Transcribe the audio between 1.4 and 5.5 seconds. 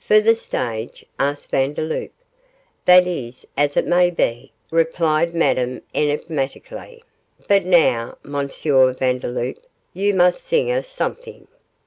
Vandeloup. 'That is as it may be,' replied